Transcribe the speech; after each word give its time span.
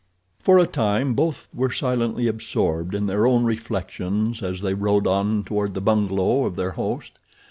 For 0.41 0.57
a 0.57 0.65
time 0.65 1.13
both 1.13 1.47
were 1.53 1.71
silently 1.71 2.25
absorbed 2.27 2.95
in 2.95 3.05
their 3.05 3.27
own 3.27 3.43
reflections 3.43 4.41
as 4.41 4.61
they 4.61 4.73
rode 4.73 5.05
on 5.05 5.43
toward 5.43 5.75
the 5.75 5.79
bungalow 5.81 6.45
of 6.47 6.55
their 6.55 6.71
host. 6.71 7.19